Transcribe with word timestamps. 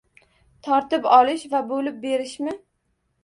«Tortib 0.67 1.05
olish 1.17 1.45
va 1.53 1.61
bo‘lib 1.73 2.01
berishmi?» 2.07 2.57